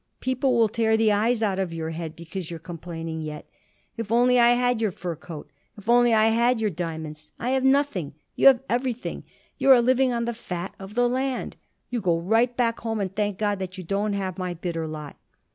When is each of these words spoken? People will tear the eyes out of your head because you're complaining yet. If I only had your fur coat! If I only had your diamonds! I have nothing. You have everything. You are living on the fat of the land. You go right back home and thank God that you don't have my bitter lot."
People 0.19 0.57
will 0.57 0.67
tear 0.67 0.97
the 0.97 1.11
eyes 1.11 1.43
out 1.43 1.59
of 1.59 1.71
your 1.75 1.91
head 1.91 2.15
because 2.15 2.49
you're 2.49 2.59
complaining 2.59 3.21
yet. 3.21 3.47
If 3.97 4.11
I 4.11 4.15
only 4.15 4.37
had 4.37 4.81
your 4.81 4.89
fur 4.89 5.15
coat! 5.15 5.51
If 5.77 5.87
I 5.87 5.93
only 5.93 6.09
had 6.09 6.59
your 6.59 6.71
diamonds! 6.71 7.33
I 7.37 7.51
have 7.51 7.63
nothing. 7.63 8.15
You 8.35 8.47
have 8.47 8.63
everything. 8.67 9.25
You 9.59 9.69
are 9.69 9.79
living 9.79 10.11
on 10.11 10.25
the 10.25 10.33
fat 10.33 10.73
of 10.79 10.95
the 10.95 11.07
land. 11.07 11.55
You 11.91 12.01
go 12.01 12.17
right 12.17 12.57
back 12.57 12.79
home 12.79 12.99
and 12.99 13.15
thank 13.15 13.37
God 13.37 13.59
that 13.59 13.77
you 13.77 13.83
don't 13.83 14.13
have 14.13 14.39
my 14.39 14.55
bitter 14.55 14.87
lot." 14.87 15.17